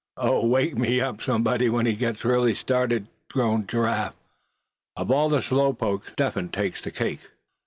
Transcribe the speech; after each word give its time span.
"Oh! 0.17 0.47
wake 0.47 0.75
me 0.75 0.99
up, 0.99 1.21
somebody, 1.21 1.69
when 1.69 1.85
he 1.85 1.93
gets 1.93 2.25
really 2.25 2.55
started," 2.55 3.05
groaned 3.31 3.69
Giraffe; 3.69 4.15
"of 4.97 5.11
all 5.11 5.29
the 5.29 5.43
slow 5.43 5.73
pokes, 5.73 6.11
Step 6.13 6.33
Hen 6.33 6.49
takes 6.49 6.81
the 6.81 6.89
cake." 6.89 7.29